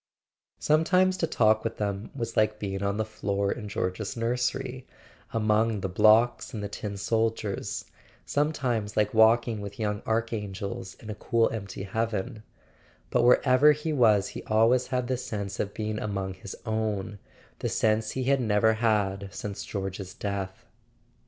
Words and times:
Sometimes 0.57 1.15
to 1.17 1.27
talk 1.27 1.63
with 1.63 1.77
them 1.77 2.09
was 2.15 2.35
like 2.35 2.57
being 2.57 2.81
on 2.81 2.97
the 2.97 3.05
floor 3.05 3.51
in 3.51 3.69
George's 3.69 4.17
nursery, 4.17 4.87
among 5.31 5.81
the 5.81 5.87
blocks 5.87 6.55
and 6.55 6.63
the 6.63 6.67
tin 6.67 6.97
soldiers; 6.97 7.85
sometimes 8.25 8.97
like 8.97 9.13
walking 9.13 9.61
with 9.61 9.79
young 9.79 10.01
archangels 10.07 10.95
in 10.95 11.11
a 11.11 11.13
cool 11.13 11.51
empty 11.51 11.83
heaven; 11.83 12.41
but 13.11 13.21
wherever 13.23 13.73
he 13.73 13.93
was 13.93 14.29
he 14.29 14.41
always 14.45 14.87
had 14.87 15.07
the 15.07 15.17
sense 15.17 15.59
of 15.59 15.71
being 15.71 15.99
among 15.99 16.33
his 16.33 16.55
own, 16.65 17.19
the 17.59 17.69
sense 17.69 18.09
he 18.09 18.23
had 18.23 18.41
never 18.41 18.73
had 18.73 19.29
since 19.31 19.63
George's 19.63 20.15
death. 20.15 20.65